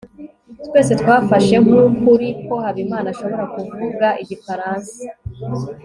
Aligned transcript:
twese 0.65 0.91
twafashe 1.01 1.55
nk'ukuri 1.63 2.27
ko 2.45 2.53
habimana 2.63 3.07
ashobora 3.13 3.43
kuvuga 3.53 4.07
igifaransa 4.23 4.93